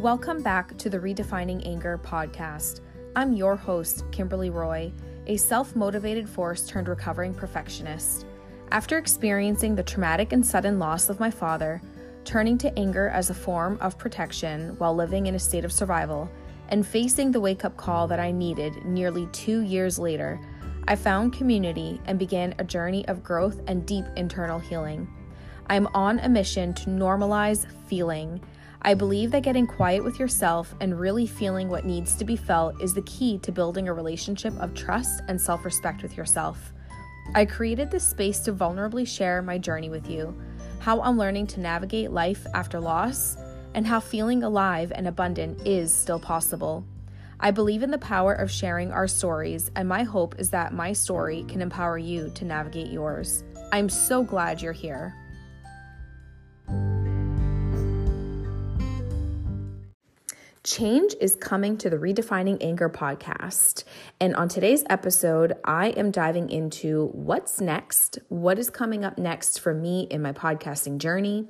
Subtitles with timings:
[0.00, 2.80] Welcome back to the Redefining Anger podcast.
[3.14, 4.90] I'm your host, Kimberly Roy,
[5.26, 8.24] a self motivated force turned recovering perfectionist.
[8.70, 11.82] After experiencing the traumatic and sudden loss of my father,
[12.24, 16.30] turning to anger as a form of protection while living in a state of survival,
[16.70, 20.40] and facing the wake up call that I needed nearly two years later,
[20.88, 25.06] I found community and began a journey of growth and deep internal healing.
[25.66, 28.40] I'm on a mission to normalize feeling.
[28.82, 32.80] I believe that getting quiet with yourself and really feeling what needs to be felt
[32.80, 36.72] is the key to building a relationship of trust and self respect with yourself.
[37.34, 40.34] I created this space to vulnerably share my journey with you,
[40.78, 43.36] how I'm learning to navigate life after loss,
[43.74, 46.82] and how feeling alive and abundant is still possible.
[47.38, 50.94] I believe in the power of sharing our stories, and my hope is that my
[50.94, 53.44] story can empower you to navigate yours.
[53.72, 55.14] I'm so glad you're here.
[60.62, 63.84] Change is coming to the Redefining Anger podcast.
[64.20, 69.58] And on today's episode, I am diving into what's next, what is coming up next
[69.58, 71.48] for me in my podcasting journey,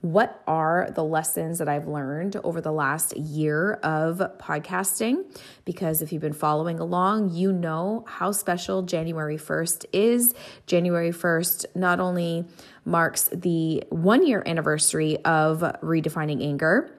[0.00, 5.24] what are the lessons that I've learned over the last year of podcasting?
[5.64, 10.34] Because if you've been following along, you know how special January 1st is.
[10.68, 12.44] January 1st not only
[12.84, 16.96] marks the one year anniversary of Redefining Anger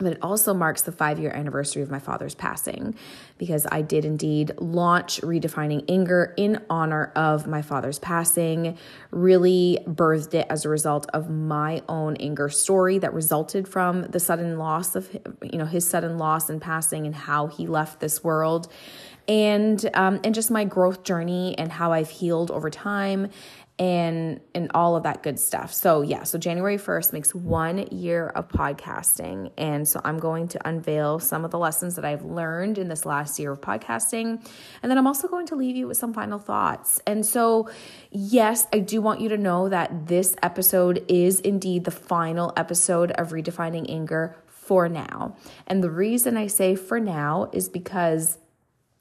[0.00, 2.94] but it also marks the five year anniversary of my father's passing
[3.38, 8.78] because I did indeed launch Redefining Anger in honor of my father's passing.
[9.10, 14.20] Really birthed it as a result of my own anger story that resulted from the
[14.20, 15.08] sudden loss of,
[15.42, 18.68] you know, his sudden loss and passing and how he left this world.
[19.28, 23.28] And um, and just my growth journey and how I've healed over time
[23.80, 25.72] and and all of that good stuff.
[25.72, 30.68] So yeah, so January 1st makes 1 year of podcasting and so I'm going to
[30.68, 34.46] unveil some of the lessons that I've learned in this last year of podcasting
[34.82, 37.00] and then I'm also going to leave you with some final thoughts.
[37.06, 37.70] And so
[38.10, 43.12] yes, I do want you to know that this episode is indeed the final episode
[43.12, 45.36] of Redefining Anger for now.
[45.66, 48.36] And the reason I say for now is because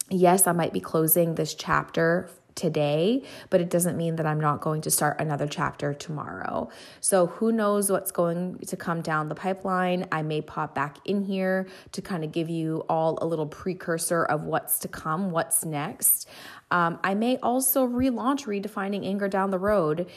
[0.10, 4.60] yes, I might be closing this chapter today, but it doesn't mean that I'm not
[4.60, 6.70] going to start another chapter tomorrow.
[7.00, 10.06] So who knows what's going to come down the pipeline?
[10.12, 14.26] I may pop back in here to kind of give you all a little precursor
[14.26, 16.28] of what's to come, what's next.
[16.70, 20.08] Um, I may also relaunch Redefining Anger down the road.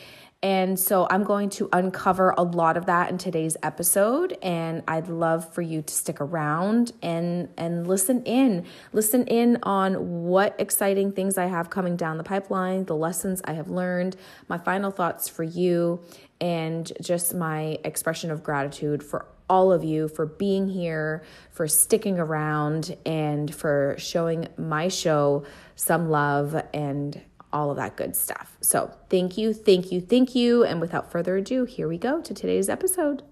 [0.43, 5.07] And so I'm going to uncover a lot of that in today's episode and I'd
[5.07, 8.67] love for you to stick around and and listen in.
[8.93, 13.53] Listen in on what exciting things I have coming down the pipeline, the lessons I
[13.53, 14.17] have learned,
[14.49, 16.03] my final thoughts for you
[16.41, 22.19] and just my expression of gratitude for all of you for being here, for sticking
[22.19, 25.45] around and for showing my show
[25.77, 27.21] some love and
[27.53, 28.57] all of that good stuff.
[28.61, 30.65] So, thank you, thank you, thank you.
[30.65, 33.23] And without further ado, here we go to today's episode.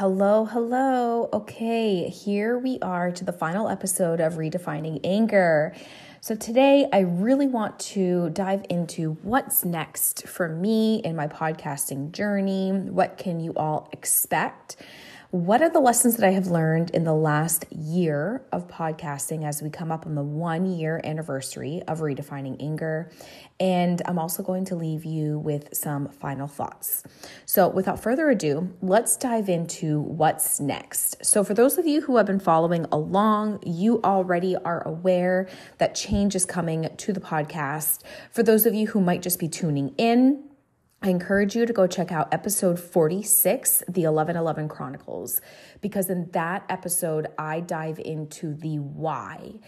[0.00, 1.28] Hello, hello.
[1.30, 5.74] Okay, here we are to the final episode of Redefining Anger.
[6.22, 12.12] So, today I really want to dive into what's next for me in my podcasting
[12.12, 12.70] journey.
[12.72, 14.76] What can you all expect?
[15.32, 19.62] What are the lessons that I have learned in the last year of podcasting as
[19.62, 23.12] we come up on the one year anniversary of Redefining Anger?
[23.60, 27.04] And I'm also going to leave you with some final thoughts.
[27.46, 31.24] So, without further ado, let's dive into what's next.
[31.24, 35.48] So, for those of you who have been following along, you already are aware
[35.78, 38.02] that change is coming to the podcast.
[38.32, 40.49] For those of you who might just be tuning in,
[41.02, 45.40] I encourage you to go check out episode 46, the 1111 Chronicles,
[45.80, 49.60] because in that episode, I dive into the why.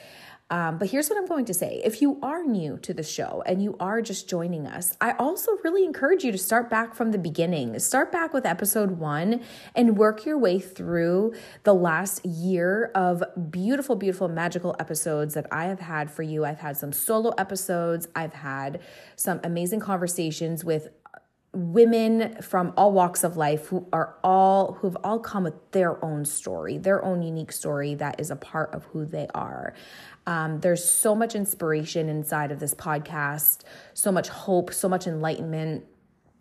[0.50, 1.80] Um, but here's what I'm going to say.
[1.82, 5.52] If you are new to the show and you are just joining us, I also
[5.64, 7.78] really encourage you to start back from the beginning.
[7.78, 9.40] Start back with episode one
[9.74, 11.32] and work your way through
[11.62, 16.44] the last year of beautiful, beautiful, magical episodes that I have had for you.
[16.44, 18.80] I've had some solo episodes, I've had
[19.16, 20.88] some amazing conversations with
[21.54, 26.24] women from all walks of life who are all who've all come with their own
[26.24, 29.74] story their own unique story that is a part of who they are.
[30.26, 35.84] Um, there's so much inspiration inside of this podcast so much hope so much enlightenment.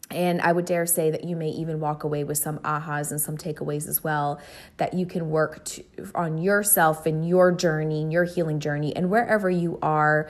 [0.10, 3.22] And I would dare say that you may even walk away with some ahas and
[3.22, 4.42] some takeaways as well
[4.76, 5.84] that you can work to,
[6.16, 10.30] on yourself and your journey, and your healing journey, and wherever you are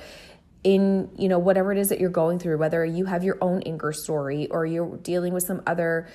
[0.63, 3.61] in you know whatever it is that you're going through whether you have your own
[3.63, 6.07] anger story or you're dealing with some other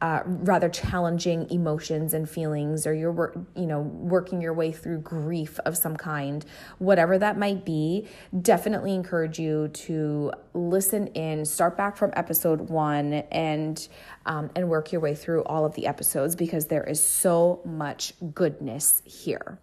[0.00, 5.58] uh, rather challenging emotions and feelings or you're you know working your way through grief
[5.60, 6.44] of some kind
[6.78, 8.06] whatever that might be
[8.42, 13.88] definitely encourage you to listen in start back from episode one and
[14.26, 18.12] um, and work your way through all of the episodes because there is so much
[18.34, 19.58] goodness here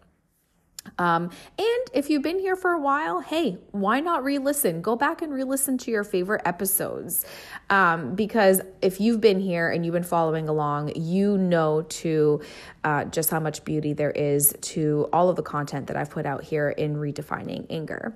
[0.98, 4.82] um, and if you've been here for a while, hey, why not re listen?
[4.82, 7.26] Go back and re listen to your favorite episodes.
[7.70, 12.42] Um, because if you've been here and you've been following along, you know to
[12.84, 16.26] uh, just how much beauty there is to all of the content that I've put
[16.26, 18.16] out here in redefining anger.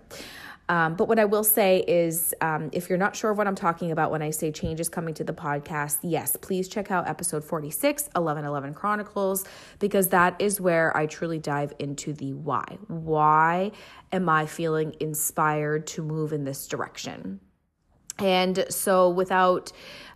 [0.68, 3.56] Um, but what I will say is, um, if you're not sure of what I'm
[3.56, 7.08] talking about when I say change is coming to the podcast, yes, please check out
[7.08, 9.46] episode 46, 1111 Chronicles,
[9.80, 12.66] because that is where I truly dive into the why.
[12.88, 13.72] Why
[14.12, 17.42] am I feeling inspired to move in this direction?
[18.18, 19.72] And so, without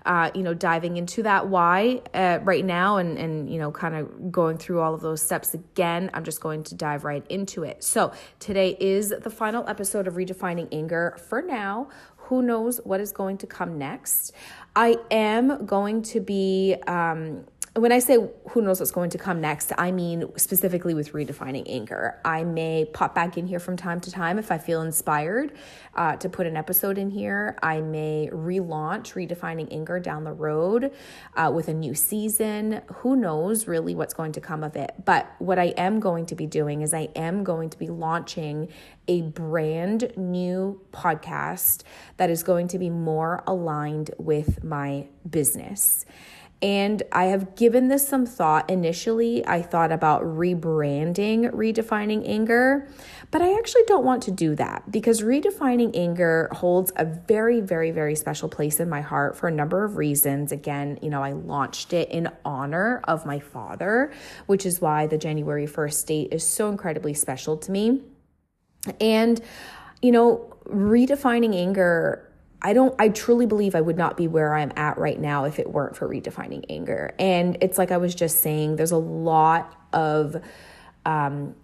[0.06, 3.96] uh, you know, diving into that why uh, right now and, and, you know, kind
[3.96, 7.64] of going through all of those steps again, I'm just going to dive right into
[7.64, 7.84] it.
[7.84, 11.18] So today is the final episode of Redefining Anger.
[11.28, 14.34] For now, who knows what is going to come next?
[14.76, 17.46] I am going to be, um,
[17.80, 18.18] when I say
[18.50, 22.20] who knows what's going to come next, I mean specifically with redefining anger.
[22.26, 25.54] I may pop back in here from time to time if I feel inspired
[25.96, 27.58] uh, to put an episode in here.
[27.62, 30.92] I may relaunch redefining anger down the road
[31.36, 32.82] uh, with a new season.
[32.96, 34.94] Who knows really what's going to come of it?
[35.06, 38.70] But what I am going to be doing is I am going to be launching
[39.08, 41.84] a brand new podcast
[42.18, 46.06] that is going to be more aligned with my business.
[46.62, 48.70] And I have given this some thought.
[48.70, 52.90] Initially, I thought about rebranding Redefining Anger,
[53.32, 57.92] but I actually don't want to do that because Redefining Anger holds a very, very,
[57.92, 60.52] very special place in my heart for a number of reasons.
[60.52, 64.12] Again, you know, I launched it in honor of my father,
[64.48, 68.02] which is why the January 1st date is so incredibly special to me.
[69.00, 69.40] And,
[70.02, 72.29] you know, redefining anger
[72.62, 75.60] I don't, I truly believe I would not be where I'm at right now if
[75.60, 77.14] it weren't for redefining anger.
[77.18, 80.42] And it's like I was just saying, there's a lot of
[81.06, 81.56] um,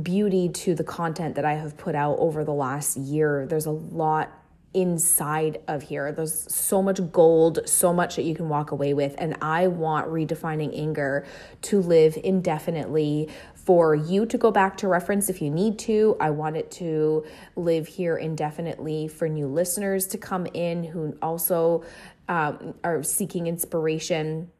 [0.00, 3.46] beauty to the content that I have put out over the last year.
[3.46, 4.32] There's a lot
[4.74, 6.12] inside of here.
[6.12, 9.14] There's so much gold, so much that you can walk away with.
[9.18, 11.26] And I want redefining anger
[11.62, 13.28] to live indefinitely
[13.64, 16.16] for you to go back to reference if you need to.
[16.20, 17.24] I want it to
[17.56, 21.84] live here indefinitely for new listeners to come in who also
[22.28, 24.50] um, are seeking inspiration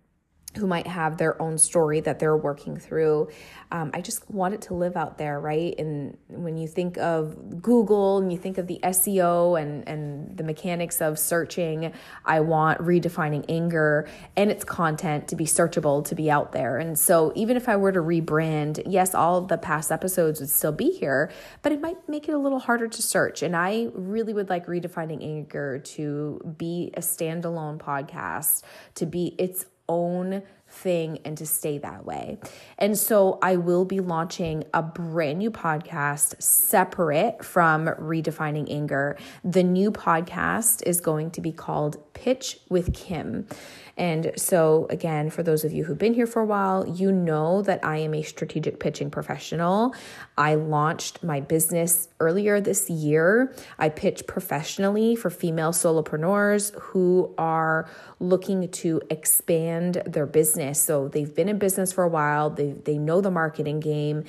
[0.57, 3.29] who might have their own story that they're working through.
[3.71, 5.75] Um, I just want it to live out there, right?
[5.79, 10.45] And when you think of Google and you think of the SEO and, and the
[10.45, 11.93] mechanics of searching,
[12.27, 14.07] I want redefining anger
[14.37, 16.79] and its content to be searchable, to be out there.
[16.79, 20.73] And so even if I were to rebrand, yes, all the past episodes would still
[20.73, 21.31] be here,
[21.63, 23.43] but it might make it a little harder to search.
[23.43, 28.63] And I really would like redefining anger to be a standalone podcast,
[28.97, 32.39] to be its own thing and to stay that way.
[32.79, 39.19] And so I will be launching a brand new podcast separate from Redefining Anger.
[39.45, 43.49] The new podcast is going to be called Pitch with Kim.
[43.97, 47.63] And so, again, for those of you who've been here for a while, you know
[47.63, 49.93] that I am a strategic pitching professional.
[50.39, 53.53] I launched my business earlier this year.
[53.77, 60.81] I pitch professionally for female solopreneurs who are looking to expand their business.
[60.81, 64.25] So, they've been in business for a while, they, they know the marketing game,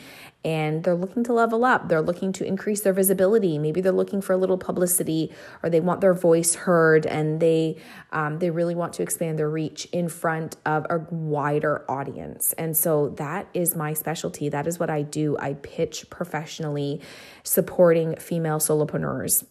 [0.46, 1.88] and they're looking to level up.
[1.88, 3.58] They're looking to increase their visibility.
[3.58, 5.32] Maybe they're looking for a little publicity,
[5.62, 7.78] or they want their voice heard, and they
[8.12, 12.54] um, they really want to expand their reach in front of a wider audience.
[12.54, 14.50] And so that is my specialty.
[14.50, 15.38] That is what I do.
[15.40, 17.02] I pitch professionally,
[17.44, 19.46] supporting female solopreneurs.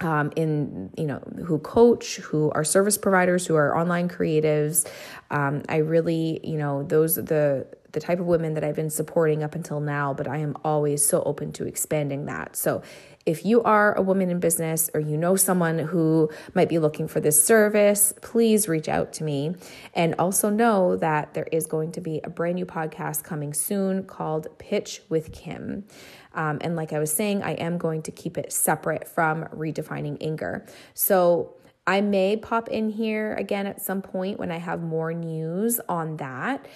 [0.00, 4.84] Um, in you know who coach who are service providers who are online creatives
[5.30, 8.90] um, i really you know those are the the type of women that I've been
[8.90, 12.56] supporting up until now, but I am always so open to expanding that.
[12.56, 12.82] So
[13.24, 17.06] if you are a woman in business or you know someone who might be looking
[17.06, 19.54] for this service, please reach out to me.
[19.94, 24.04] And also know that there is going to be a brand new podcast coming soon
[24.04, 25.84] called Pitch with Kim.
[26.34, 30.16] Um, and like I was saying, I am going to keep it separate from redefining
[30.20, 30.66] anger.
[30.94, 31.54] So
[31.86, 36.16] I may pop in here again at some point when I have more news on
[36.18, 36.66] that.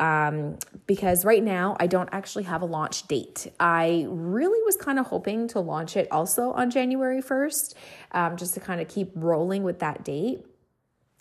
[0.00, 3.46] Um, because right now I don't actually have a launch date.
[3.60, 7.74] I really was kind of hoping to launch it also on January 1st,
[8.12, 10.44] um, just to kind of keep rolling with that date.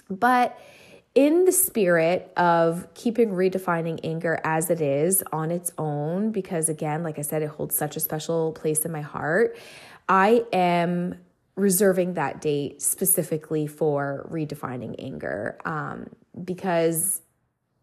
[0.10, 0.60] But
[1.14, 7.04] in the spirit of keeping redefining anger as it is on its own, because again,
[7.04, 9.58] like I said, it holds such a special place in my heart,
[10.08, 11.20] I am
[11.56, 16.10] reserving that date specifically for redefining anger um,
[16.46, 17.22] because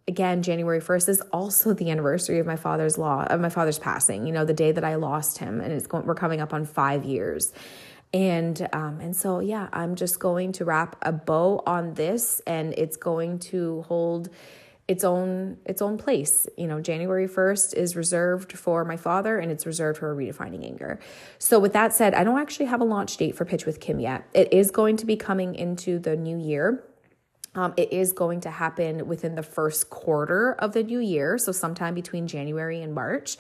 [0.09, 4.27] again january 1st is also the anniversary of my father's law of my father's passing
[4.27, 6.65] you know the day that i lost him and it's going we're coming up on
[6.65, 7.53] five years
[8.13, 12.73] and um, and so yeah i'm just going to wrap a bow on this and
[12.77, 14.29] it's going to hold
[14.89, 16.47] its own its own place.
[16.57, 21.01] You know, January 1st is reserved for my father and it's reserved for redefining anger.
[21.39, 23.99] So with that said, I don't actually have a launch date for Pitch with Kim
[23.99, 24.29] yet.
[24.33, 26.85] It is going to be coming into the new year.
[27.57, 31.51] Um, it is going to happen within the first quarter of the new year, so
[31.51, 33.37] sometime between January and March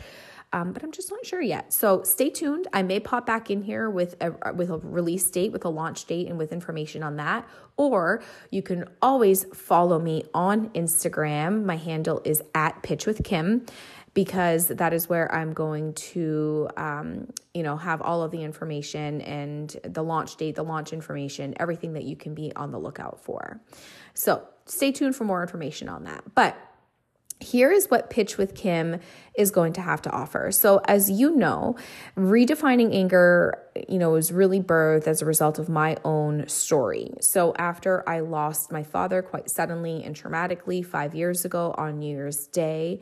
[0.52, 1.73] um, but I'm just not sure yet.
[1.73, 2.68] So stay tuned.
[2.73, 6.06] I may pop back in here with a with a release date, with a launch
[6.06, 7.49] date, and with information on that.
[7.76, 11.64] Or you can always follow me on Instagram.
[11.64, 13.66] My handle is at Pitch with Kim
[14.14, 19.20] because that is where I'm going to, um, you know, have all of the information
[19.20, 23.23] and the launch date, the launch information, everything that you can be on the lookout
[23.23, 23.61] for.
[24.16, 26.25] So stay tuned for more information on that.
[26.35, 26.56] But
[27.38, 28.99] here is what Pitch with Kim
[29.37, 30.50] is going to have to offer.
[30.50, 31.76] So, as you know,
[32.16, 33.58] redefining anger,
[33.88, 37.11] you know, was really birthed as a result of my own story.
[37.20, 42.16] So, after I lost my father quite suddenly and traumatically five years ago on New
[42.16, 43.00] Year's Day,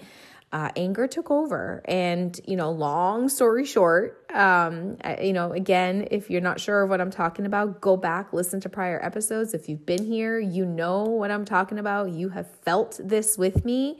[0.55, 1.83] uh, anger took over.
[1.85, 6.91] And, you know, long story short, um, you know, again, if you're not sure of
[6.91, 9.53] what I'm talking about, go back, listen to prior episodes.
[9.53, 12.13] If you've been here, you know what I'm talking about.
[12.13, 13.99] You have felt this with me.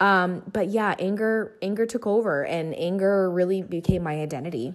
[0.00, 4.72] Um, but yeah, anger, anger took over and anger really became my identity.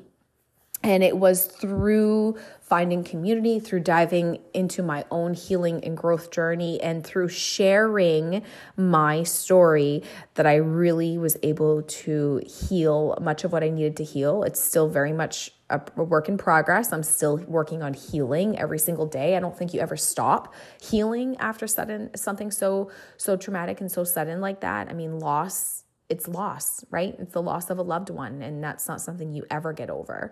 [0.88, 6.80] And it was through finding community, through diving into my own healing and growth journey,
[6.80, 8.42] and through sharing
[8.78, 10.02] my story
[10.36, 14.44] that I really was able to heal much of what I needed to heal.
[14.44, 16.94] It's still very much a work in progress.
[16.94, 19.36] I'm still working on healing every single day.
[19.36, 24.06] I don't think you ever stop healing after sudden something so so traumatic and so
[24.06, 24.88] sudden like that.
[24.88, 27.16] I mean, loss it's loss, right?
[27.20, 30.32] It's the loss of a loved one, and that's not something you ever get over.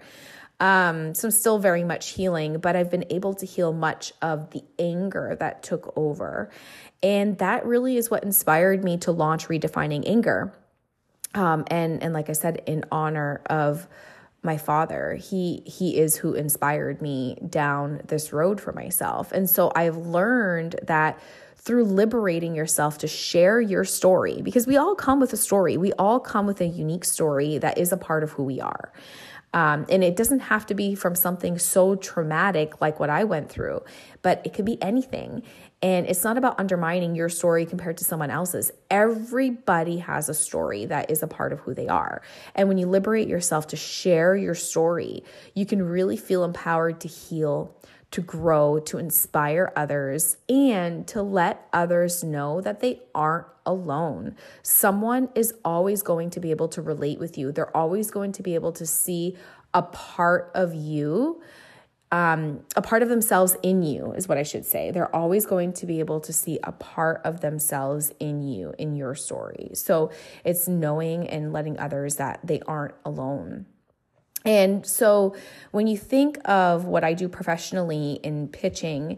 [0.59, 4.51] Um, so I'm still very much healing, but I've been able to heal much of
[4.51, 6.49] the anger that took over.
[7.03, 10.53] And that really is what inspired me to launch Redefining Anger.
[11.33, 13.87] Um, and and like I said, in honor of
[14.45, 19.71] my father he he is who inspired me down this road for myself and so
[19.75, 21.19] i've learned that
[21.57, 25.91] through liberating yourself to share your story because we all come with a story we
[25.93, 28.93] all come with a unique story that is a part of who we are
[29.55, 33.49] um, and it doesn't have to be from something so traumatic like what I went
[33.49, 33.83] through,
[34.21, 35.43] but it could be anything.
[35.81, 38.71] And it's not about undermining your story compared to someone else's.
[38.91, 42.21] Everybody has a story that is a part of who they are.
[42.53, 47.07] And when you liberate yourself to share your story, you can really feel empowered to
[47.07, 47.73] heal,
[48.15, 54.33] to grow, to inspire others, and to let others know that they aren't alone.
[54.63, 58.41] Someone is always going to be able to relate with you, they're always going to
[58.41, 59.35] be able to see
[59.73, 61.41] a part of you.
[62.09, 64.91] Um, a part of themselves in you is what I should say.
[64.91, 68.95] They're always going to be able to see a part of themselves in you, in
[68.95, 69.71] your story.
[69.73, 70.11] So
[70.45, 73.65] it's knowing and letting others that they aren't alone.
[74.45, 75.35] And so
[75.71, 79.17] when you think of what I do professionally in pitching,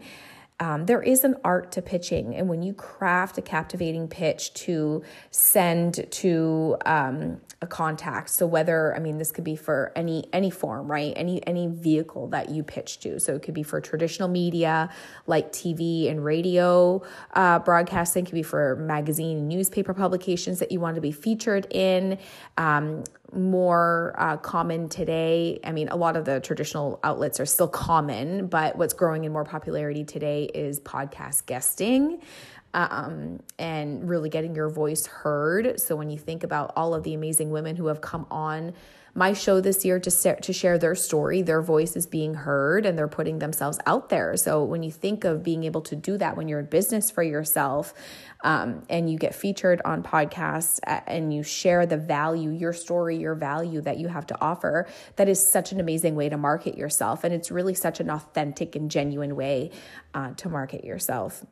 [0.60, 2.34] um, there is an art to pitching.
[2.34, 8.94] And when you craft a captivating pitch to send to um, a contact, so whether,
[8.96, 11.12] I mean, this could be for any, any form, right?
[11.14, 13.20] Any, any vehicle that you pitch to.
[13.20, 14.90] So it could be for traditional media
[15.28, 17.02] like TV and radio
[17.34, 21.12] uh, broadcasting, it could be for magazine and newspaper publications that you want to be
[21.12, 22.18] featured in.
[22.56, 25.60] Um, more uh, common today.
[25.62, 29.32] I mean, a lot of the traditional outlets are still common, but what's growing in
[29.32, 32.20] more popularity today is podcast guesting.
[32.74, 35.80] Um, and really getting your voice heard.
[35.80, 38.74] So, when you think about all of the amazing women who have come on
[39.18, 41.42] my show this year to, to share their story.
[41.42, 44.36] Their voice is being heard and they're putting themselves out there.
[44.36, 47.24] So when you think of being able to do that when you're in business for
[47.24, 47.94] yourself
[48.44, 53.34] um, and you get featured on podcasts and you share the value, your story, your
[53.34, 57.24] value that you have to offer, that is such an amazing way to market yourself.
[57.24, 59.72] And it's really such an authentic and genuine way
[60.14, 61.44] uh, to market yourself.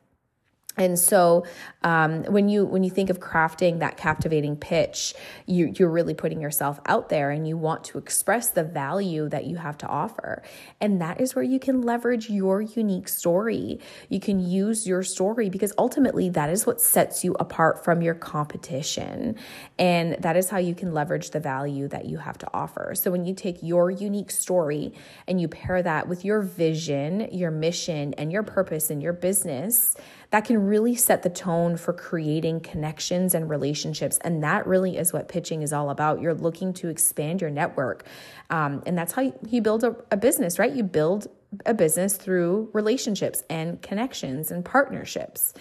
[0.76, 1.44] And so
[1.82, 5.14] um, when you when you think of crafting that captivating pitch
[5.46, 9.44] you you're really putting yourself out there and you want to express the value that
[9.44, 10.42] you have to offer.
[10.80, 13.80] And that is where you can leverage your unique story.
[14.08, 18.14] You can use your story because ultimately that is what sets you apart from your
[18.14, 19.36] competition.
[19.78, 22.94] And that is how you can leverage the value that you have to offer.
[22.94, 24.92] So when you take your unique story
[25.26, 29.96] and you pair that with your vision your mission and your purpose in your business
[30.30, 34.18] that can really set the tone for creating connections and relationships.
[34.22, 36.20] And that really is what pitching is all about.
[36.20, 38.04] You're looking to expand your network.
[38.50, 40.72] Um, and that's how you, build a, a business, right?
[40.72, 41.28] You build
[41.64, 45.54] a business through relationships and connections and partnerships.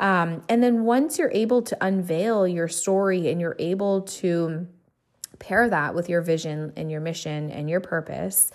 [0.00, 4.66] Um, and then once you're able to unveil your story and you're able to
[5.38, 8.50] pair that with your vision and your mission and your purpose,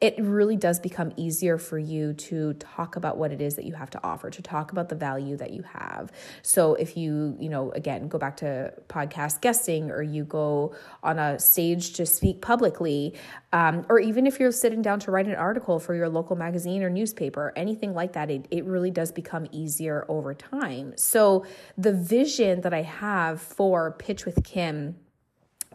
[0.00, 3.74] it really does become easier for you to talk about what it is that you
[3.74, 6.12] have to offer, to talk about the value that you have.
[6.42, 11.18] So if you, you know, again, go back to podcast guesting or you go on
[11.18, 13.14] a stage to speak publicly,
[13.52, 16.84] um, or even if you're sitting down to write an article for your local magazine
[16.84, 20.92] or newspaper, anything like that, it, it really does become easier over time.
[20.96, 21.44] So
[21.76, 24.94] the vision that I have for Pitch with Kim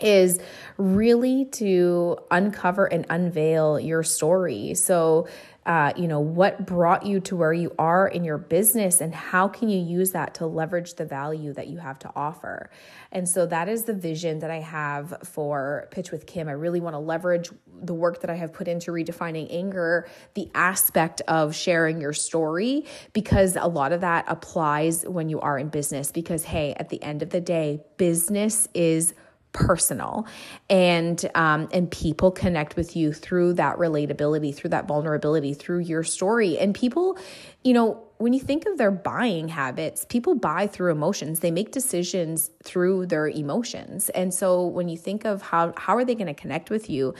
[0.02, 0.40] is
[0.78, 4.74] really to uncover and unveil your story.
[4.74, 5.28] So,
[5.66, 9.48] uh, you know, what brought you to where you are in your business and how
[9.48, 12.70] can you use that to leverage the value that you have to offer?
[13.14, 16.50] And so that is the vision that I have for Pitch with Kim.
[16.50, 17.50] I really want to leverage
[17.82, 22.86] the work that I have put into redefining anger, the aspect of sharing your story,
[23.14, 26.12] because a lot of that applies when you are in business.
[26.12, 29.14] Because, hey, at the end of the day, business is
[29.54, 30.28] personal.
[30.70, 36.04] And um, and people connect with you through that relatability through that vulnerability through your
[36.04, 36.58] story.
[36.58, 37.18] And people
[37.64, 41.40] you know when you think of their buying habits people buy through emotions.
[41.40, 44.10] They make decisions through their emotions.
[44.10, 47.14] And so when you think of how how are they going to connect with you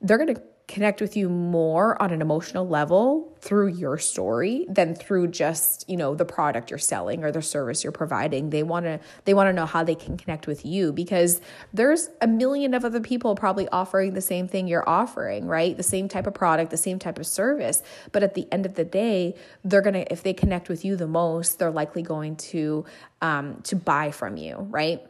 [0.00, 4.94] they're going to connect with you more on an emotional level through your story than
[4.94, 8.50] through just you know the product you're selling or the service you're providing.
[8.50, 11.40] They want to they want to know how they can connect with you because
[11.72, 15.76] there's a million of other people probably offering the same thing you're offering right?
[15.76, 17.82] The same type of product the same type of service.
[18.12, 21.08] But at the end of the day they're gonna if they connect with you the
[21.08, 22.84] most they're likely going to
[23.22, 25.02] um, to buy from you right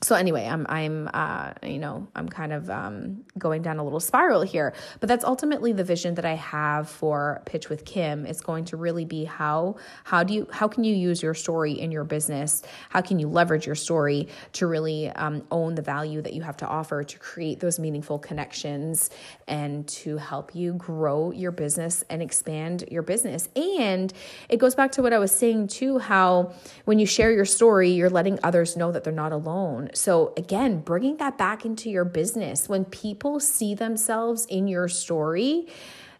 [0.00, 4.00] so anyway i'm i'm uh, you know i'm kind of um, going down a little
[4.00, 4.74] spiral here.
[5.00, 8.26] But that's ultimately the vision that i have for pitch with kim.
[8.26, 11.72] It's going to really be how how do you how can you use your story
[11.72, 12.62] in your business?
[12.88, 16.56] How can you leverage your story to really um, own the value that you have
[16.58, 19.10] to offer to create those meaningful connections
[19.46, 23.48] and to help you grow your business and expand your business?
[23.56, 24.12] And
[24.48, 26.52] it goes back to what i was saying too how
[26.84, 30.80] when you share your story you're letting others know that they're not alone so, again,
[30.80, 32.68] bringing that back into your business.
[32.68, 35.68] When people see themselves in your story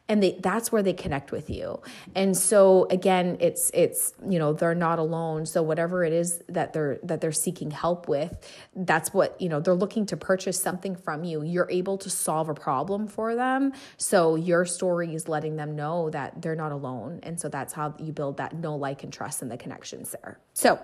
[0.09, 1.81] and they, that's where they connect with you.
[2.15, 5.45] And so again it's it's you know they're not alone.
[5.45, 8.35] So whatever it is that they're that they're seeking help with
[8.75, 11.43] that's what you know they're looking to purchase something from you.
[11.43, 13.73] You're able to solve a problem for them.
[13.99, 17.21] So your story is letting them know that they're not alone.
[17.23, 20.39] And so that's how you build that know like and trust and the connections there.
[20.55, 20.81] So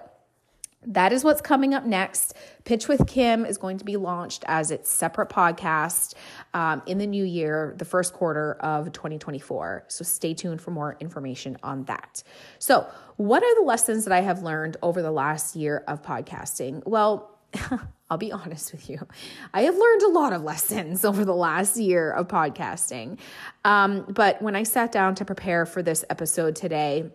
[0.86, 2.34] that is what's coming up next.
[2.64, 6.14] Pitch with Kim is going to be launched as its separate podcast
[6.52, 9.84] um, in the new year, the first quarter of 2024.
[9.88, 12.22] So stay tuned for more information on that.
[12.58, 16.82] So, what are the lessons that I have learned over the last year of podcasting?
[16.84, 17.30] Well,
[18.10, 19.06] I'll be honest with you.
[19.52, 23.18] I have learned a lot of lessons over the last year of podcasting.
[23.64, 27.10] Um, but when I sat down to prepare for this episode today,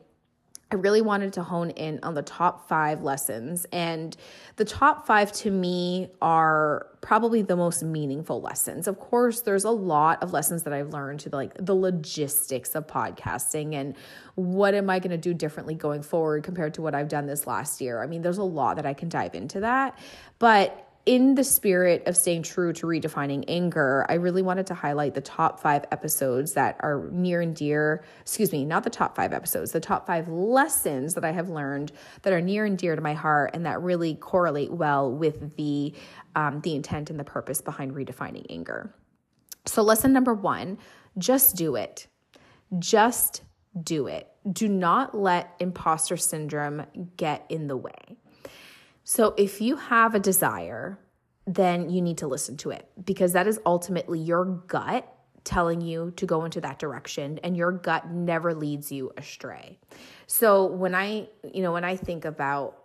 [0.72, 3.66] I really wanted to hone in on the top five lessons.
[3.72, 4.16] And
[4.58, 8.88] the top five to me are probably the most meaningful lessons.
[8.88, 12.76] Of course, there's a lot of lessons that I've learned to the, like the logistics
[12.76, 13.96] of podcasting and
[14.36, 17.48] what am I going to do differently going forward compared to what I've done this
[17.48, 18.04] last year.
[18.04, 19.98] I mean, there's a lot that I can dive into that.
[20.38, 25.16] But in the spirit of staying true to redefining anger, I really wanted to highlight
[25.16, 29.34] the top five episodes that are near and dear, excuse me, not the top five
[29.34, 33.02] episodes, the top five lessons that I have learned that are near and dear to
[33.02, 35.94] my heart and that really correlate well with the,
[36.36, 38.94] um, the intent and the purpose behind redefining anger.
[39.66, 40.78] So, lesson number one
[41.18, 42.08] just do it.
[42.78, 43.44] Just
[43.84, 44.28] do it.
[44.52, 46.86] Do not let imposter syndrome
[47.18, 48.18] get in the way.
[49.04, 51.00] So if you have a desire,
[51.48, 55.12] then you need to listen to it because that is ultimately your gut
[55.44, 59.80] telling you to go into that direction and your gut never leads you astray.
[60.28, 62.80] So when I, you know, when I think about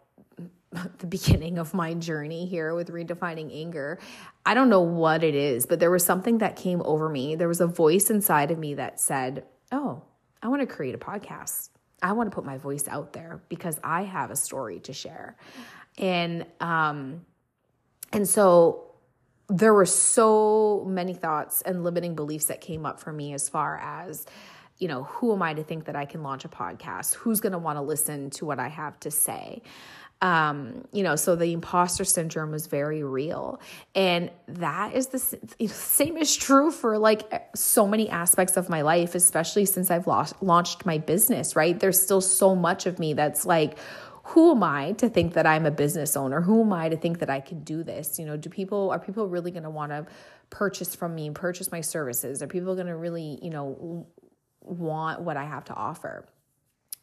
[0.99, 3.99] the beginning of my journey here with redefining anger.
[4.45, 7.37] I don't know what it is, but there was something that came over me.
[7.37, 10.03] There was a voice inside of me that said, Oh,
[10.43, 11.71] I want to create a podcast.
[12.03, 15.37] I want to put my voice out there because I have a story to share.
[15.99, 17.25] And um
[18.13, 18.81] and so
[19.49, 23.79] there were so many thoughts and limiting beliefs that came up for me as far
[23.79, 24.27] as
[24.79, 27.15] you know, who am I to think that I can launch a podcast?
[27.15, 29.63] Who's going to want to listen to what I have to say?
[30.25, 33.61] um, you know, so the imposter syndrome was very real.
[33.95, 39.15] And that is the same is true for like so many aspects of my life,
[39.15, 41.79] especially since I've lost, launched my business, right?
[41.79, 43.77] There's still so much of me that's like,
[44.25, 46.41] who am I to think that I'm a business owner?
[46.41, 48.19] Who am I to think that I can do this?
[48.19, 50.07] You know, do people, are people really going to want to
[50.49, 52.43] purchase from me, purchase my services?
[52.43, 54.07] Are people going to really, you know,
[54.63, 56.27] want what I have to offer?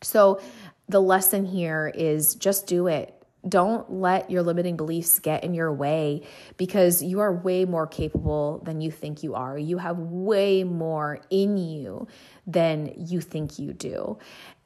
[0.01, 0.41] So
[0.89, 3.15] the lesson here is just do it.
[3.47, 8.62] Don't let your limiting beliefs get in your way because you are way more capable
[8.63, 9.57] than you think you are.
[9.57, 12.07] You have way more in you
[12.47, 14.17] than you think you do.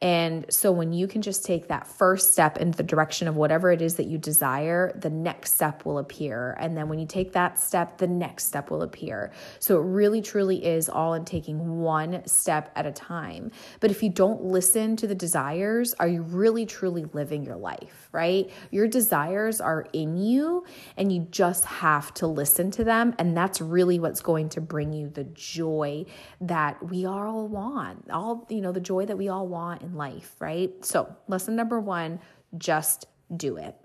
[0.01, 3.71] And so when you can just take that first step in the direction of whatever
[3.71, 6.55] it is that you desire, the next step will appear.
[6.59, 9.31] And then when you take that step, the next step will appear.
[9.59, 13.51] So it really truly is all in taking one step at a time.
[13.79, 18.09] But if you don't listen to the desires, are you really truly living your life,
[18.11, 18.51] right?
[18.71, 20.65] Your desires are in you
[20.97, 23.15] and you just have to listen to them.
[23.17, 26.05] And that's really what's going to bring you the joy
[26.41, 27.64] that we all want.
[28.12, 30.71] All, you know, the joy that we all want in life, right?
[30.84, 32.19] So, lesson number one,
[32.58, 33.75] just do it.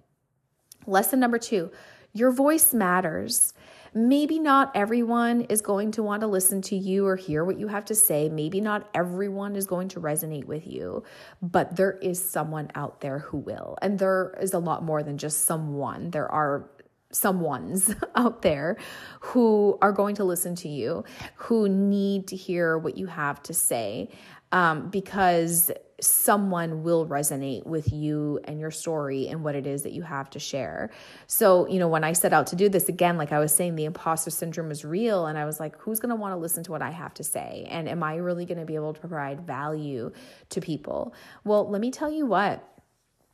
[0.87, 1.71] Lesson number two,
[2.13, 3.53] your voice matters.
[3.93, 7.67] Maybe not everyone is going to want to listen to you or hear what you
[7.69, 8.29] have to say.
[8.29, 11.03] Maybe not everyone is going to resonate with you,
[11.43, 13.77] but there is someone out there who will.
[13.83, 16.11] And there is a lot more than just someone.
[16.11, 16.71] There are
[17.13, 18.77] some ones out there
[19.21, 21.05] who are going to listen to you,
[21.37, 24.11] who need to hear what you have to say
[24.53, 25.71] um, because
[26.01, 30.31] someone will resonate with you and your story and what it is that you have
[30.31, 30.91] to share.
[31.27, 33.77] So, you know, when I set out to do this again, like I was saying,
[33.77, 35.27] the imposter syndrome is real.
[35.27, 37.25] And I was like, who's going to want to listen to what I have to
[37.25, 37.67] say?
[37.69, 40.11] And am I really going to be able to provide value
[40.49, 41.15] to people?
[41.45, 42.67] Well, let me tell you what.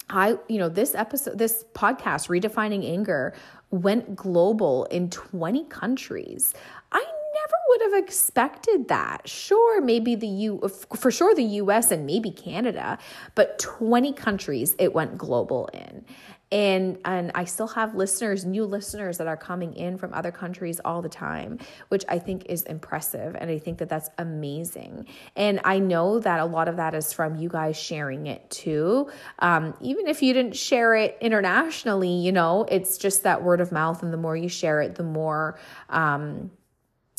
[0.09, 3.35] I, you know, this episode, this podcast, Redefining Anger,
[3.71, 6.55] went global in 20 countries.
[6.93, 9.29] I never would have expected that.
[9.29, 12.99] Sure, maybe the U for sure the US and maybe Canada,
[13.35, 16.05] but 20 countries it went global in.
[16.53, 20.81] And and I still have listeners, new listeners that are coming in from other countries
[20.85, 25.07] all the time, which I think is impressive and I think that that's amazing.
[25.35, 29.11] And I know that a lot of that is from you guys sharing it too.
[29.41, 33.73] Um, even if you didn't share it internationally, you know, it's just that word of
[33.73, 35.59] mouth and the more you share it, the more
[35.91, 36.51] um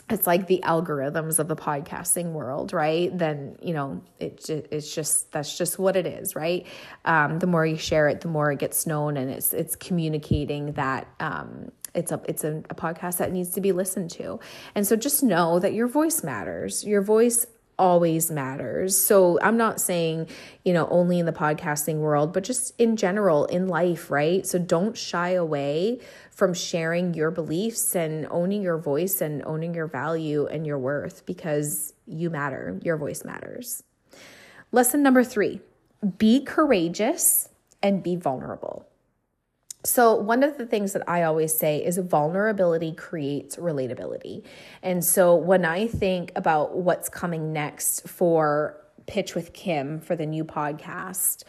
[0.10, 3.15] it's like the algorithms of the podcasting world, right?
[3.17, 6.65] Then, you know, it, it's just, that's just what it is, right?
[7.04, 10.74] Um, the more you share it, the more it gets known and it's, it's communicating
[10.74, 14.39] that, um, it's a it's a, a podcast that needs to be listened to
[14.76, 17.48] and so just know that your voice matters your voice
[17.80, 18.98] always matters.
[18.98, 20.28] So I'm not saying,
[20.66, 24.46] you know, only in the podcasting world, but just in general in life, right?
[24.46, 26.00] So don't shy away
[26.32, 31.26] from sharing your beliefs and owning your voice and owning your value and your worth
[31.26, 32.80] because you matter.
[32.84, 33.84] Your voice matters.
[34.72, 35.62] Lesson number three
[36.18, 37.50] be courageous
[37.82, 38.88] and be vulnerable.
[39.88, 44.43] So, one of the things that I always say is vulnerability creates relatability.
[44.84, 50.26] And so, when I think about what's coming next for Pitch with Kim for the
[50.26, 51.45] new podcast,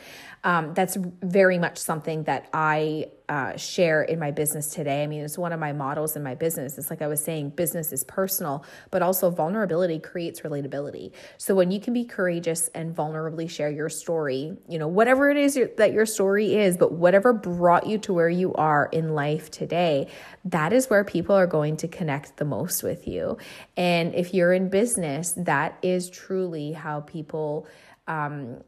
[0.49, 5.03] um, that's very much something that I uh, share in my business today.
[5.03, 6.79] I mean, it's one of my models in my business.
[6.79, 11.13] It's like I was saying, business is personal, but also vulnerability creates relatability.
[11.37, 15.37] So when you can be courageous and vulnerably share your story, you know, whatever it
[15.37, 19.51] is that your story is, but whatever brought you to where you are in life
[19.51, 20.09] today,
[20.47, 23.37] that is where people are going to connect the most with you.
[23.77, 27.67] And if you're in business, that is truly how people
[28.07, 28.63] um,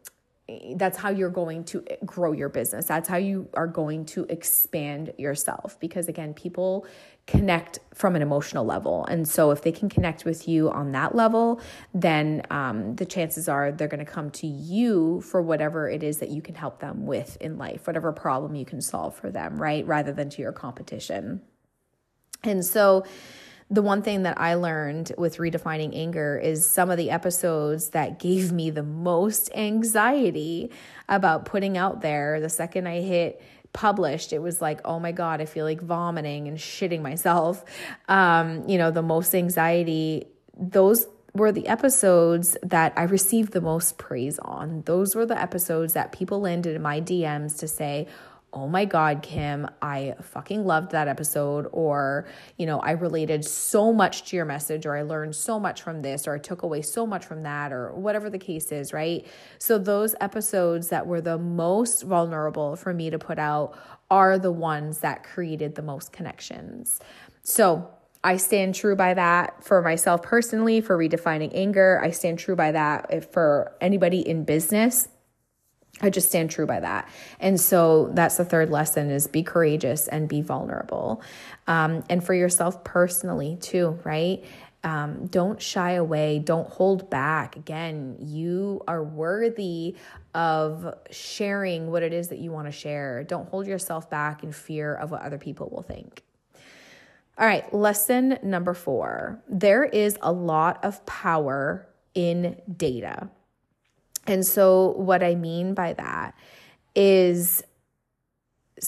[0.77, 2.87] that's how you're going to grow your business.
[2.87, 6.87] That's how you are going to expand yourself because, again, people
[7.27, 9.05] connect from an emotional level.
[9.07, 11.61] And so, if they can connect with you on that level,
[11.95, 16.19] then um, the chances are they're going to come to you for whatever it is
[16.19, 19.61] that you can help them with in life, whatever problem you can solve for them,
[19.61, 19.87] right?
[19.87, 21.43] Rather than to your competition.
[22.43, 23.05] And so,
[23.71, 28.19] the one thing that I learned with redefining anger is some of the episodes that
[28.19, 30.71] gave me the most anxiety
[31.09, 35.41] about putting out there the second I hit published it was like oh my god
[35.41, 37.65] i feel like vomiting and shitting myself
[38.09, 40.27] um you know the most anxiety
[40.59, 44.83] those were the episodes that I received the most praise on.
[44.83, 48.09] Those were the episodes that people landed in my DMs to say,
[48.53, 51.69] Oh my God, Kim, I fucking loved that episode.
[51.71, 55.83] Or, you know, I related so much to your message, or I learned so much
[55.83, 58.93] from this, or I took away so much from that, or whatever the case is,
[58.93, 59.25] right?
[59.59, 63.79] So, those episodes that were the most vulnerable for me to put out
[64.11, 66.99] are the ones that created the most connections.
[67.45, 67.89] So,
[68.23, 72.01] I stand true by that for myself personally, for redefining anger.
[72.03, 75.09] I stand true by that for anybody in business.
[76.03, 77.09] I just stand true by that.
[77.41, 81.23] And so that's the third lesson is be courageous and be vulnerable.
[81.67, 84.43] Um, and for yourself personally too, right?
[84.83, 86.39] Um, don't shy away.
[86.39, 87.57] Don't hold back.
[87.57, 89.97] Again, you are worthy
[90.35, 93.23] of sharing what it is that you want to share.
[93.25, 96.23] Don't hold yourself back in fear of what other people will think.
[97.37, 103.31] All right, lesson number four there is a lot of power in data.
[104.27, 106.35] And so, what I mean by that
[106.95, 107.63] is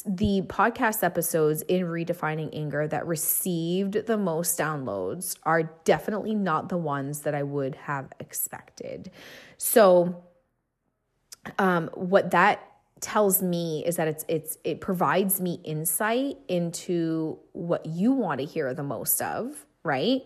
[0.06, 6.78] the podcast episodes in Redefining Anger that received the most downloads are definitely not the
[6.78, 9.10] ones that I would have expected.
[9.58, 10.22] So,
[11.58, 12.68] um, what that
[13.00, 18.46] tells me is that it's it's it provides me insight into what you want to
[18.46, 20.22] hear the most of, right?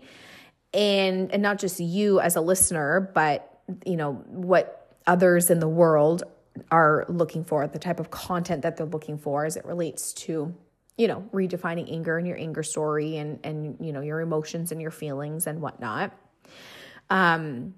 [0.74, 5.68] And and not just you as a listener, but you know what others in the
[5.68, 6.22] world
[6.70, 10.54] are looking for, the type of content that they're looking for as it relates to
[10.96, 14.80] you know redefining anger and your anger story and and you know your emotions and
[14.80, 16.12] your feelings and whatnot.
[17.10, 17.74] Um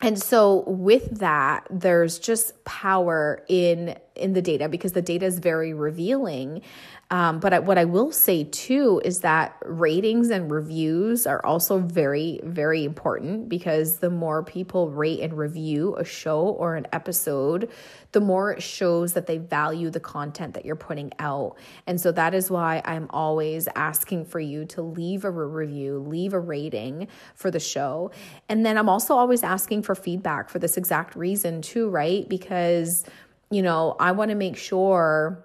[0.00, 5.38] and so with that there's just power in in the data because the data is
[5.38, 6.62] very revealing
[7.10, 11.78] um, but I, what I will say too is that ratings and reviews are also
[11.78, 17.70] very, very important because the more people rate and review a show or an episode,
[18.12, 21.56] the more it shows that they value the content that you're putting out.
[21.86, 26.34] And so that is why I'm always asking for you to leave a review, leave
[26.34, 28.10] a rating for the show.
[28.50, 32.28] And then I'm also always asking for feedback for this exact reason too, right?
[32.28, 33.04] Because,
[33.50, 35.44] you know, I want to make sure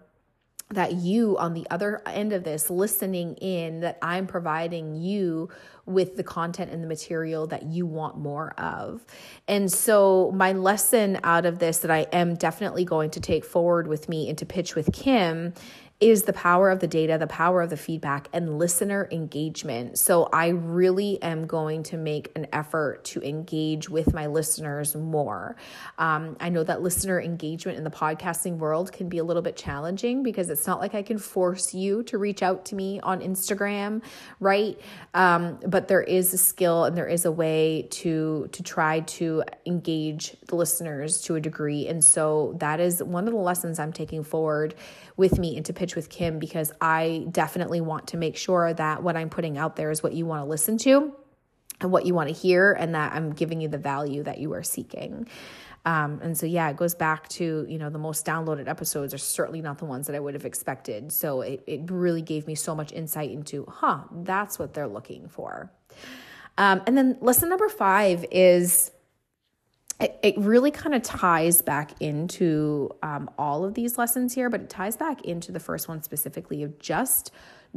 [0.70, 5.50] that you on the other end of this listening in that I'm providing you
[5.86, 9.06] with the content and the material that you want more of.
[9.48, 13.88] And so my lesson out of this that I am definitely going to take forward
[13.88, 15.54] with me into pitch with Kim
[16.10, 19.98] is the power of the data, the power of the feedback, and listener engagement.
[19.98, 25.56] So, I really am going to make an effort to engage with my listeners more.
[25.98, 29.56] Um, I know that listener engagement in the podcasting world can be a little bit
[29.56, 33.22] challenging because it's not like I can force you to reach out to me on
[33.22, 34.02] Instagram,
[34.40, 34.80] right?
[35.14, 39.44] Um, but there is a skill and there is a way to to try to
[39.66, 43.94] engage the listeners to a degree, and so that is one of the lessons I'm
[43.94, 44.76] taking forward
[45.16, 49.16] with me into pitch with Kim because I definitely want to make sure that what
[49.16, 51.14] I'm putting out there is what you want to listen to
[51.82, 54.54] and what you want to hear, and that I'm giving you the value that you
[54.54, 55.28] are seeking.
[55.86, 59.18] Um, and so, yeah, it goes back to, you know, the most downloaded episodes are
[59.18, 61.12] certainly not the ones that I would have expected.
[61.12, 65.28] So it, it really gave me so much insight into, huh, that's what they're looking
[65.28, 65.72] for.
[66.58, 68.92] Um, and then lesson number five is
[70.00, 74.62] it, it really kind of ties back into um, all of these lessons here, but
[74.62, 77.32] it ties back into the first one specifically of just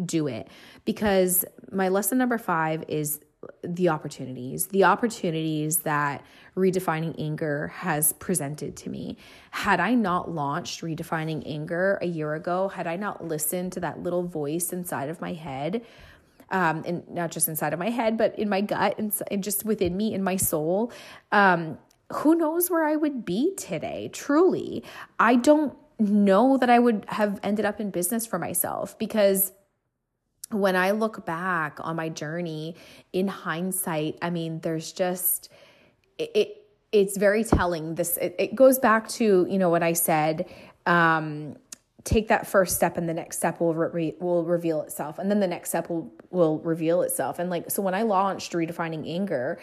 [0.05, 0.49] do it.
[0.85, 3.21] Because my lesson number five is
[3.63, 6.25] the opportunities, the opportunities that
[6.57, 9.17] redefining anger has presented to me.
[9.51, 14.03] Had I not launched redefining anger a year ago, had I not listened to that
[14.03, 15.85] little voice inside of my head,
[16.51, 19.65] um, and not just inside of my head, but in my gut and, and just
[19.65, 20.93] within me, in my soul,
[21.33, 21.79] um,
[22.13, 24.85] who knows where I would be today, truly.
[25.19, 29.53] I don't know that I would have ended up in business for myself because
[30.51, 32.77] when I look back on my journey
[33.13, 35.51] in hindsight, I mean, there's just
[36.19, 37.97] it, it it's very telling.
[37.97, 40.49] This it, it, goes back to you know what I said.
[40.87, 41.57] Um,
[42.05, 45.41] take that first step, and the next step will re- will reveal itself, and then
[45.41, 47.41] the next step will will reveal itself.
[47.41, 49.59] And like so, when I launched redefining anger,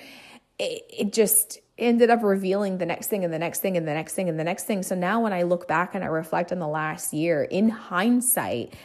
[0.60, 3.94] it, it just ended up revealing the next thing and the next thing and the
[3.94, 4.84] next thing and the next thing.
[4.84, 8.76] So now when I look back and I reflect on the last year in hindsight,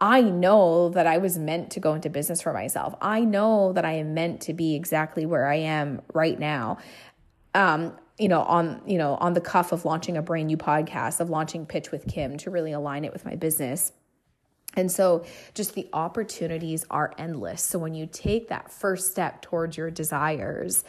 [0.00, 2.94] I know that I was meant to go into business for myself.
[3.00, 6.78] I know that I am meant to be exactly where I am right now.
[7.54, 11.20] Um, you know, on you know, on the cuff of launching a brand new podcast,
[11.20, 13.92] of launching Pitch with Kim to really align it with my business.
[14.74, 17.62] And so, just the opportunities are endless.
[17.62, 20.84] So, when you take that first step towards your desires,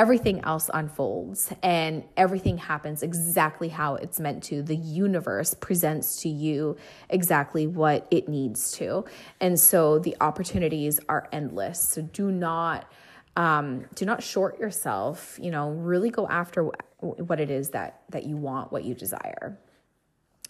[0.00, 4.62] everything else unfolds and everything happens exactly how it's meant to.
[4.62, 6.78] The universe presents to you
[7.10, 9.04] exactly what it needs to.
[9.42, 11.86] And so the opportunities are endless.
[11.86, 12.90] So do not
[13.36, 18.24] um, do not short yourself, you know, really go after what it is that that
[18.24, 19.58] you want, what you desire.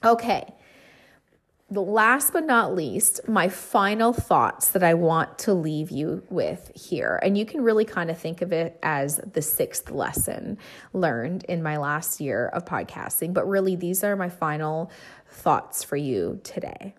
[0.05, 0.55] Okay
[1.79, 7.21] last but not least, my final thoughts that I want to leave you with here.
[7.23, 10.59] And you can really kind of think of it as the sixth lesson
[10.93, 13.33] learned in my last year of podcasting.
[13.33, 14.91] But really, these are my final
[15.29, 16.95] thoughts for you today.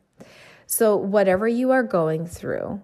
[0.68, 2.82] So, whatever you are going through,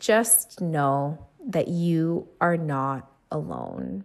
[0.00, 4.04] just know that you are not alone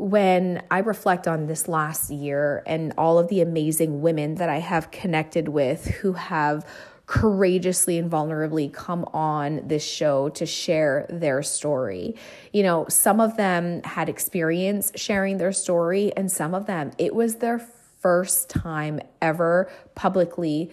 [0.00, 4.58] when I reflect on this last year and all of the amazing women that I
[4.58, 6.66] have connected with who have
[7.04, 12.14] courageously and vulnerably come on this show to share their story.
[12.52, 17.14] You know, some of them had experience sharing their story, and some of them, it
[17.14, 20.70] was their first time ever publicly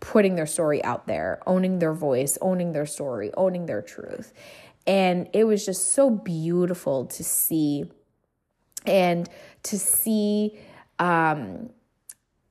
[0.00, 4.32] putting their story out there, owning their voice, owning their story, owning their truth.
[4.86, 7.84] And it was just so beautiful to see
[8.88, 9.28] and
[9.64, 10.58] to see
[10.98, 11.70] um,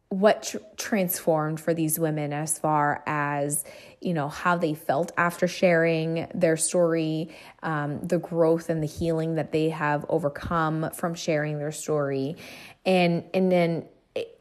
[0.09, 3.65] what tr- transformed for these women as far as
[3.99, 7.29] you know how they felt after sharing their story
[7.63, 12.35] um, the growth and the healing that they have overcome from sharing their story.
[12.85, 13.85] And and then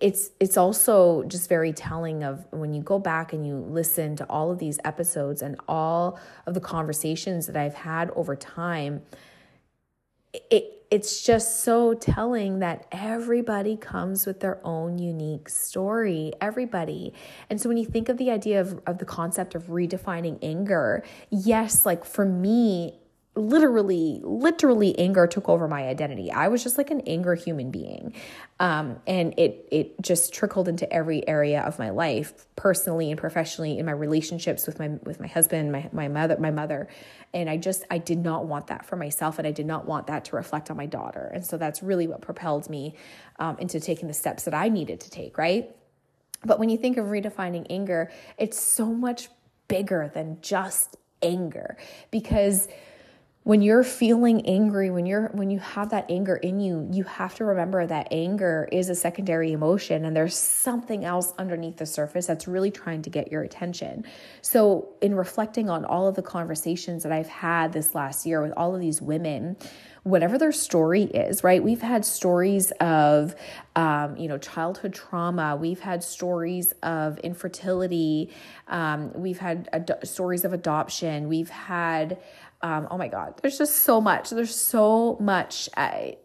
[0.01, 4.25] it's it's also just very telling of when you go back and you listen to
[4.31, 9.03] all of these episodes and all of the conversations that I've had over time
[10.51, 17.13] it it's just so telling that everybody comes with their own unique story everybody.
[17.51, 21.03] And so when you think of the idea of, of the concept of redefining anger
[21.31, 23.01] yes like for me
[23.37, 26.33] literally literally anger took over my identity.
[26.33, 28.15] I was just like an anger human being.
[28.59, 33.79] Um, and it it just trickled into every area of my life personally and professionally
[33.79, 36.89] in my relationships with my with my husband my, my mother my mother.
[37.35, 40.07] And i just i did not want that for myself and i did not want
[40.07, 41.31] that to reflect on my daughter.
[41.35, 42.95] And so that's really what propelled me
[43.39, 45.75] um, into taking the steps that i needed to take right?
[46.45, 49.29] But when you think of redefining anger it's so much
[49.69, 51.77] bigger than just anger
[52.11, 52.69] because
[53.47, 57.33] when you're feeling angry when you're when you have that anger in you you have
[57.33, 62.27] to remember that anger is a secondary emotion and there's something else underneath the surface
[62.27, 64.05] that's really trying to get your attention
[64.43, 68.53] so in reflecting on all of the conversations that i've had this last year with
[68.57, 69.57] all of these women
[70.07, 71.61] whatever their story is, right?
[71.61, 73.35] We've had stories of,
[73.75, 75.57] um, you know, childhood trauma.
[75.57, 78.31] We've had stories of infertility.
[78.69, 81.27] Um, we've had ad- stories of adoption.
[81.27, 82.19] We've had
[82.63, 84.31] um, oh my God, there's just so much.
[84.31, 85.69] There's so much.
[85.77, 86.17] I,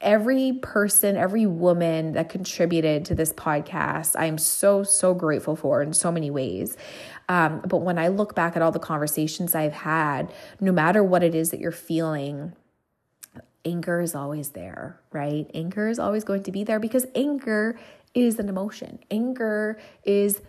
[0.00, 5.82] every person, every woman that contributed to this podcast, I am so, so grateful for
[5.82, 6.76] in so many ways.
[7.28, 11.22] Um, but when I look back at all the conversations I've had, no matter what
[11.22, 12.54] it is that you're feeling,
[13.64, 15.50] anger is always there, right?
[15.54, 17.78] Anger is always going to be there because anger
[18.14, 18.98] is an emotion.
[19.10, 20.40] Anger is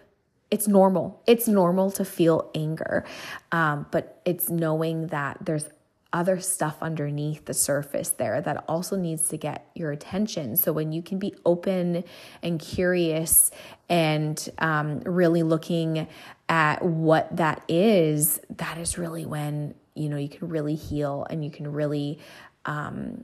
[0.52, 1.24] it's normal.
[1.26, 3.06] It's normal to feel anger,
[3.52, 5.68] um, but it's knowing that there's
[6.14, 10.58] other stuff underneath the surface there that also needs to get your attention.
[10.58, 12.04] So when you can be open
[12.44, 13.50] and curious
[13.88, 16.08] and um, really looking
[16.50, 21.44] at what that is, that is really when you know you can really heal and
[21.44, 22.20] you can really
[22.66, 23.24] um,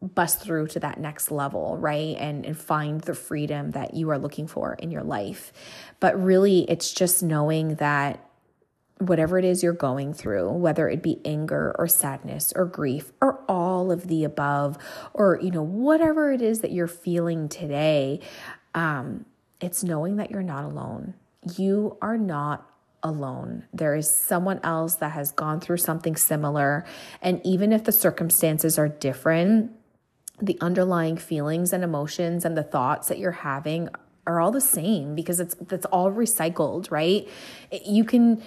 [0.00, 2.16] bust through to that next level, right?
[2.18, 5.52] And, and find the freedom that you are looking for in your life.
[5.98, 8.24] But really, it's just knowing that
[8.98, 13.40] whatever it is you're going through, whether it be anger or sadness or grief or
[13.48, 14.76] all of the above,
[15.14, 18.20] or, you know, whatever it is that you're feeling today,
[18.74, 19.24] um,
[19.60, 21.14] it's knowing that you're not alone.
[21.56, 22.68] You are not
[23.02, 23.64] alone.
[23.72, 26.84] There is someone else that has gone through something similar.
[27.22, 29.72] And even if the circumstances are different,
[30.40, 33.88] the underlying feelings and emotions and the thoughts that you're having
[34.26, 37.28] are all the same because it's that's all recycled, right?
[37.84, 38.42] You can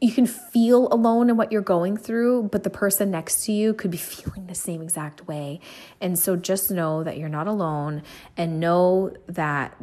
[0.00, 3.72] you can feel alone in what you're going through, but the person next to you
[3.72, 5.60] could be feeling the same exact way.
[6.00, 8.02] And so just know that you're not alone
[8.36, 9.74] and know that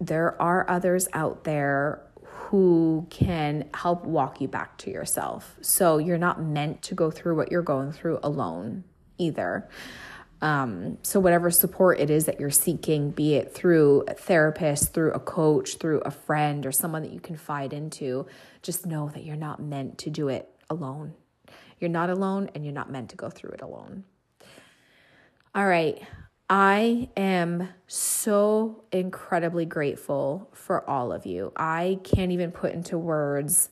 [0.00, 5.56] there are others out there who can help walk you back to yourself.
[5.60, 8.84] So you're not meant to go through what you're going through alone
[9.18, 9.68] either.
[10.44, 15.12] Um, so, whatever support it is that you're seeking, be it through a therapist, through
[15.12, 18.26] a coach, through a friend, or someone that you confide into,
[18.60, 21.14] just know that you're not meant to do it alone.
[21.80, 24.04] You're not alone and you're not meant to go through it alone.
[25.54, 25.98] All right.
[26.50, 31.54] I am so incredibly grateful for all of you.
[31.56, 33.70] I can't even put into words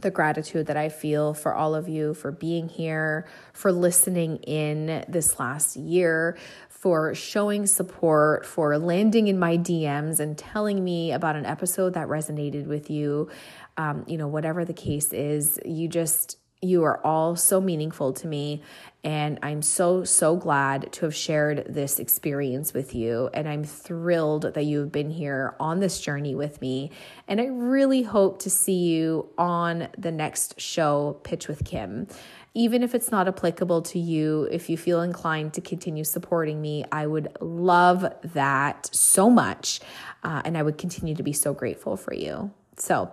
[0.00, 5.04] the gratitude that I feel for all of you for being here, for listening in
[5.08, 6.38] this last year,
[6.68, 12.08] for showing support, for landing in my DMs and telling me about an episode that
[12.08, 13.28] resonated with you.
[13.76, 18.28] Um, you know, whatever the case is, you just you are all so meaningful to
[18.28, 18.62] me.
[19.04, 23.28] And I'm so, so glad to have shared this experience with you.
[23.34, 26.92] And I'm thrilled that you've been here on this journey with me.
[27.26, 32.06] And I really hope to see you on the next show, Pitch with Kim.
[32.54, 36.84] Even if it's not applicable to you, if you feel inclined to continue supporting me,
[36.92, 39.80] I would love that so much.
[40.22, 42.52] Uh, and I would continue to be so grateful for you.
[42.76, 43.10] So,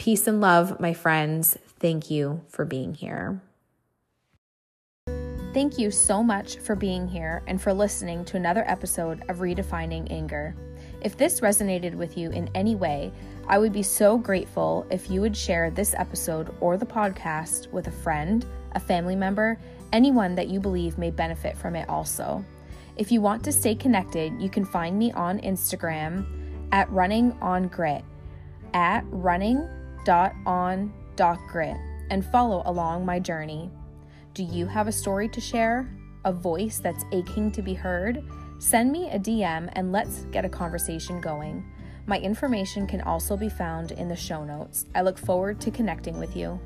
[0.00, 1.58] peace and love, my friends.
[1.78, 3.38] Thank you for being here.
[5.52, 10.10] Thank you so much for being here and for listening to another episode of Redefining
[10.10, 10.56] Anger.
[11.02, 13.12] If this resonated with you in any way,
[13.46, 17.88] I would be so grateful if you would share this episode or the podcast with
[17.88, 19.58] a friend, a family member,
[19.92, 22.42] anyone that you believe may benefit from it also.
[22.96, 26.24] If you want to stay connected, you can find me on Instagram
[26.72, 28.02] at running on grit
[28.72, 31.76] at running.on.grit grit
[32.10, 33.70] and follow along my journey.
[34.34, 35.88] Do you have a story to share?
[36.24, 38.22] A voice that's aching to be heard?
[38.58, 41.64] Send me a DM and let's get a conversation going.
[42.06, 44.86] My information can also be found in the show notes.
[44.94, 46.60] I look forward to connecting with you.